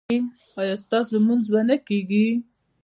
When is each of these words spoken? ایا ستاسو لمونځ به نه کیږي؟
ایا 0.59 0.75
ستاسو 0.85 1.11
لمونځ 1.15 1.45
به 1.51 1.61
نه 1.69 1.75
کیږي؟ 1.87 2.27